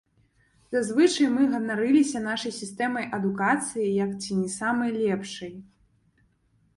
Зазвычай 0.75 1.27
мы 1.33 1.41
ганарыліся 1.51 2.21
нашай 2.23 2.53
сістэмай 2.61 3.05
адукацыі 3.17 3.85
як 4.05 4.11
ці 4.23 4.31
не 4.39 4.49
самай 4.57 4.91
лепшай. 5.01 5.53